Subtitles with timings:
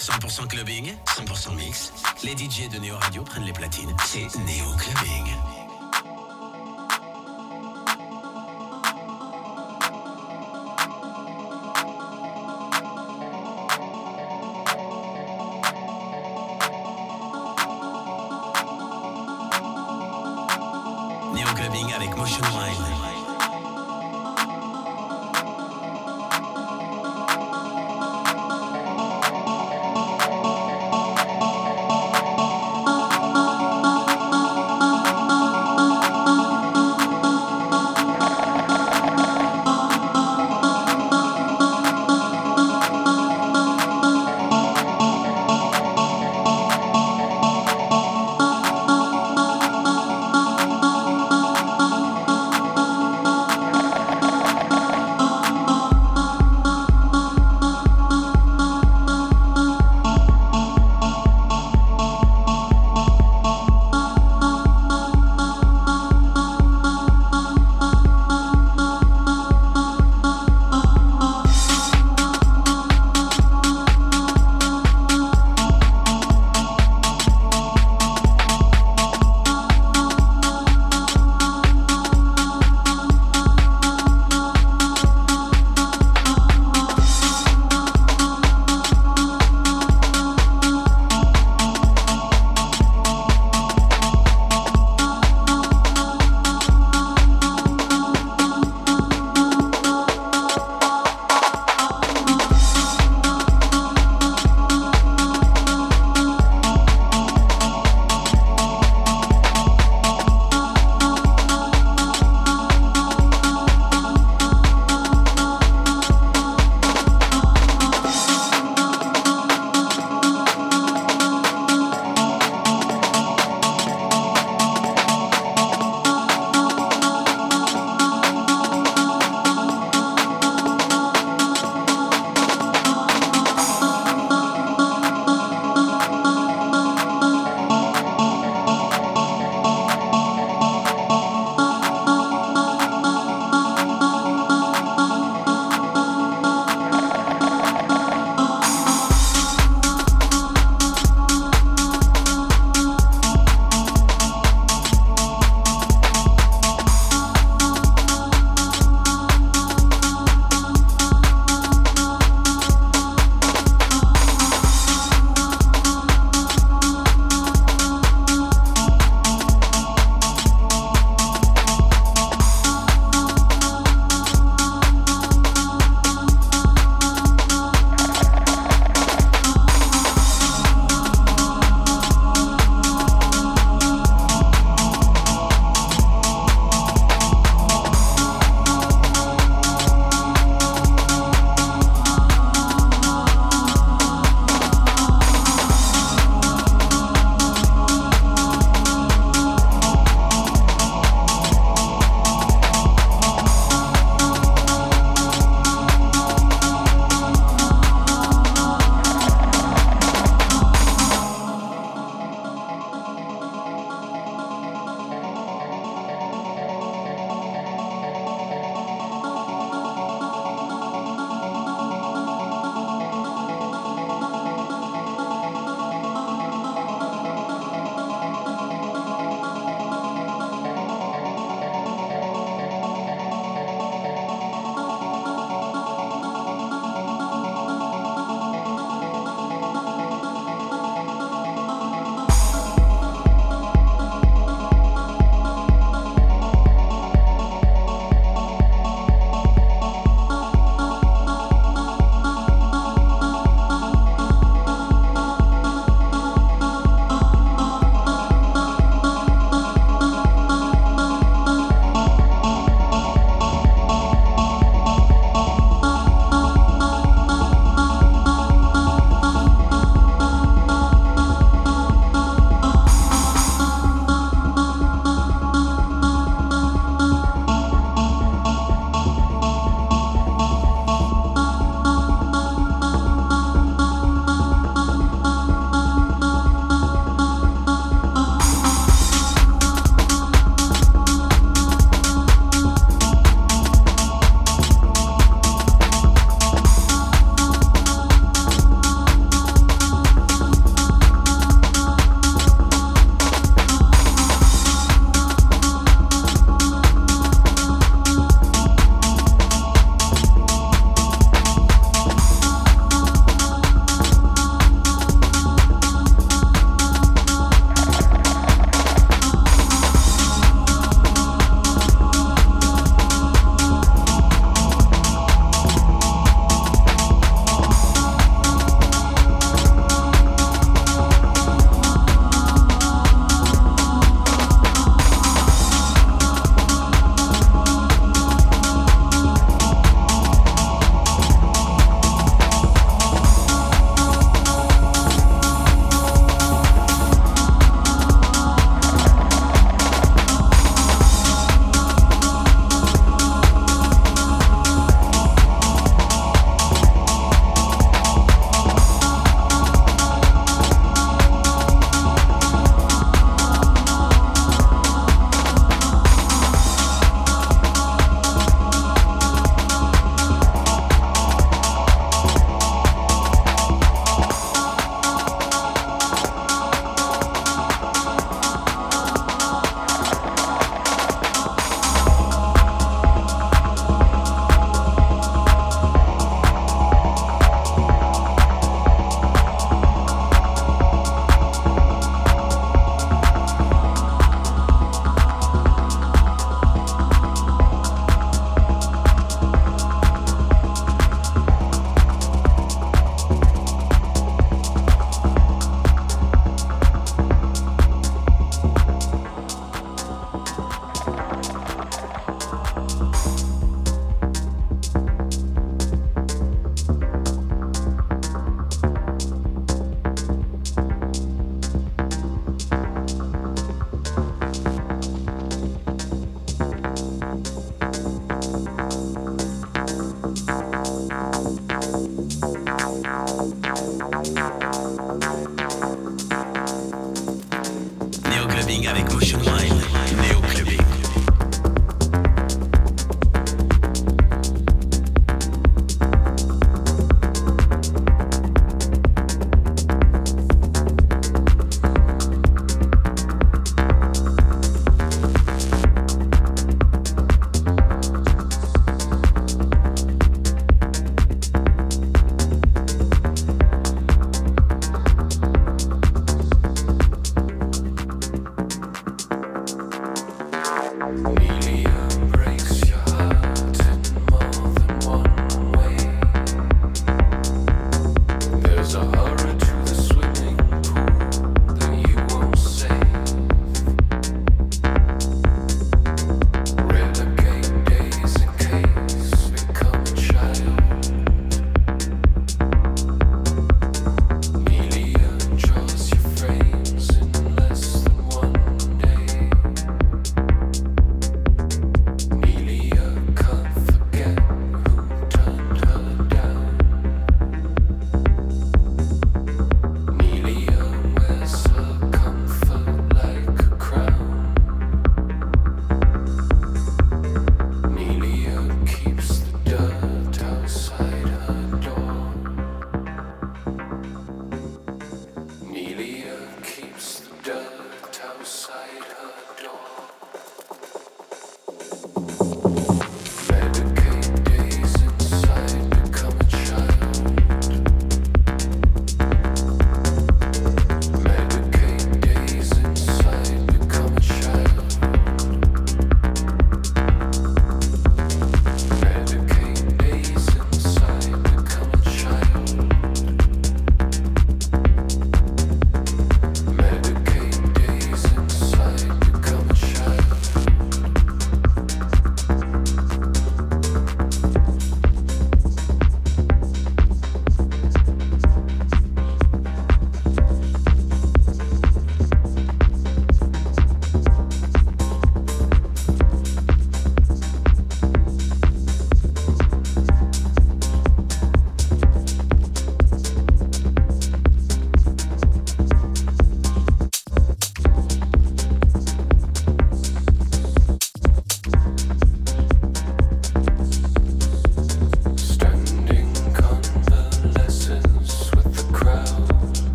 [0.00, 1.92] 100% clubbing, 100% mix.
[2.24, 3.94] Les DJ de Néo Radio prennent les platines.
[4.06, 5.59] C'est Néo Clubbing.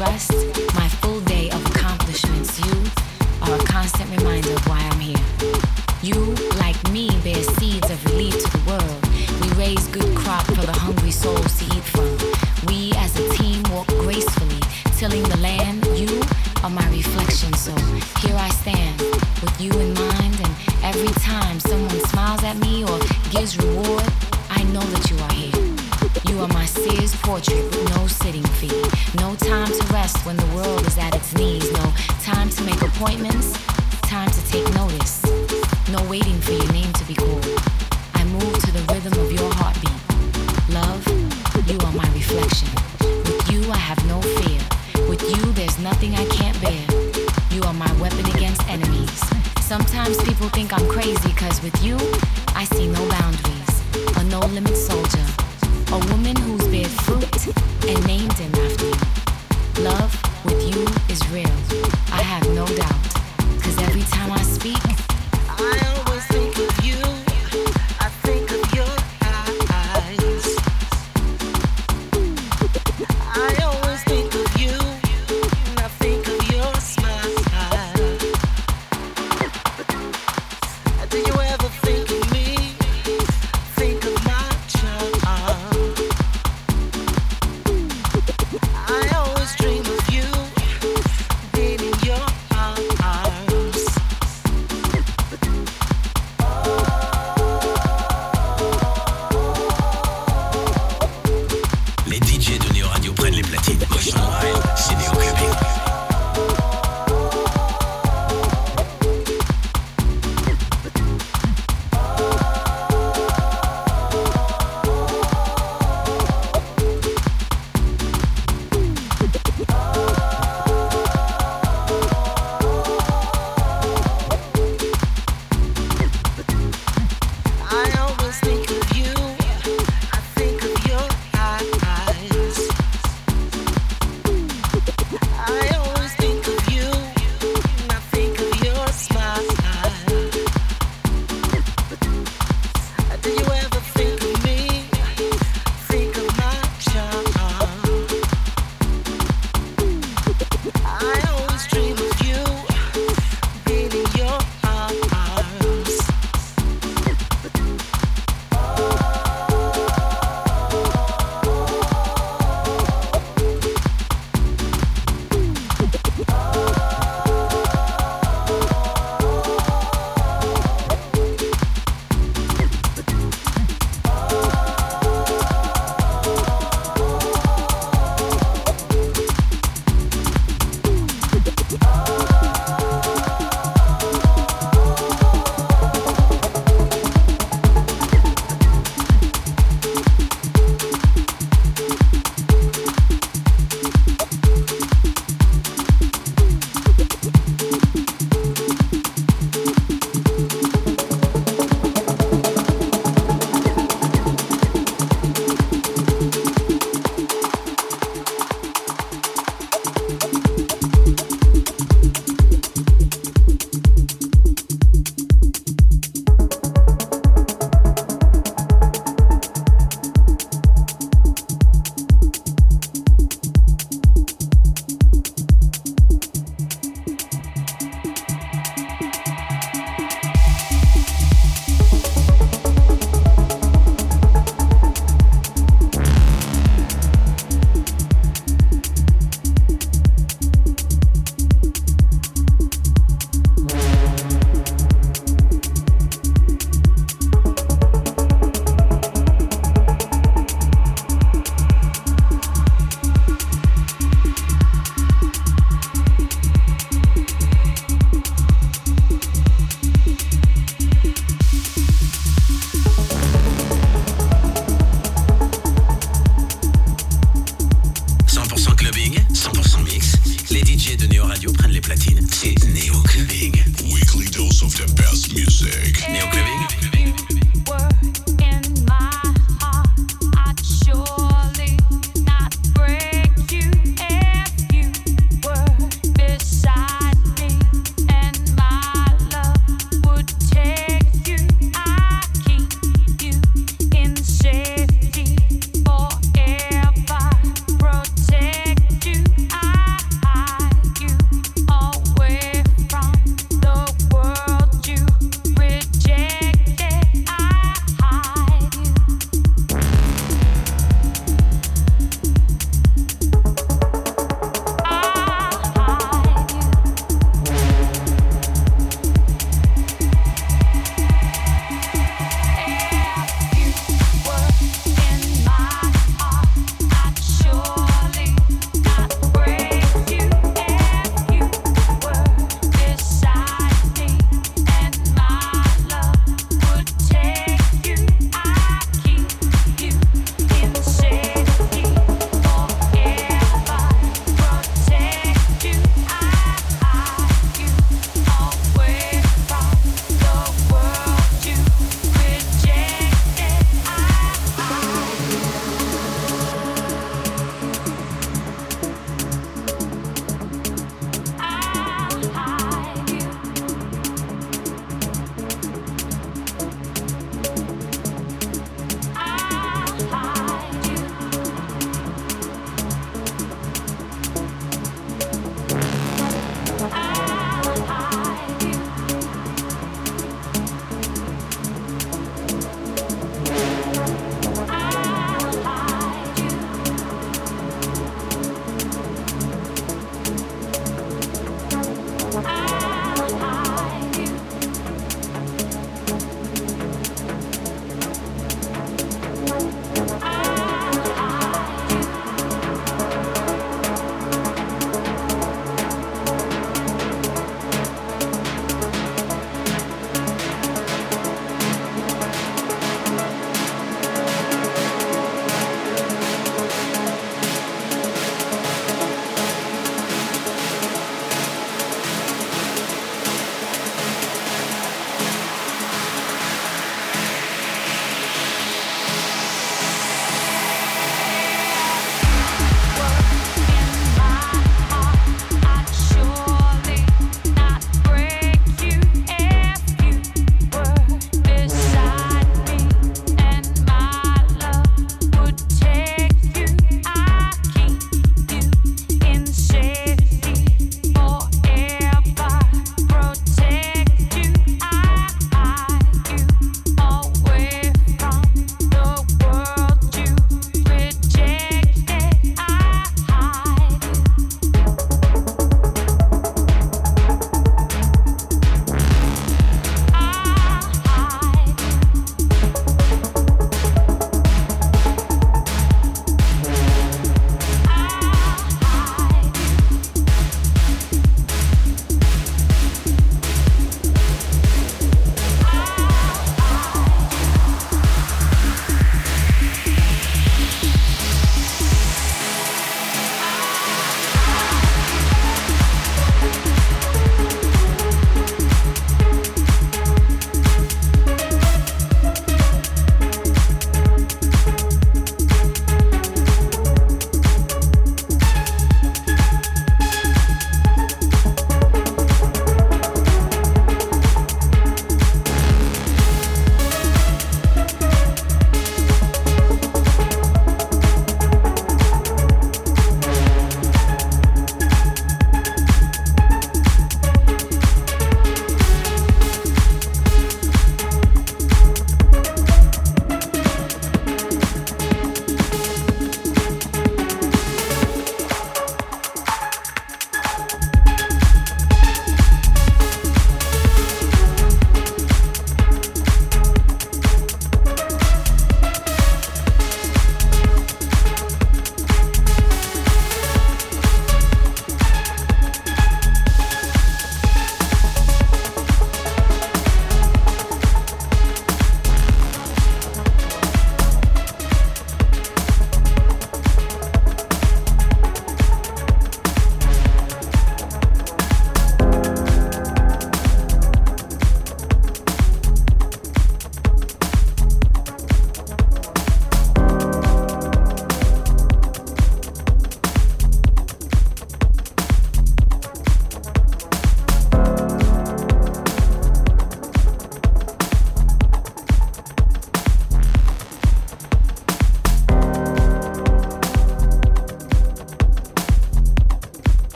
[0.00, 0.29] Rest,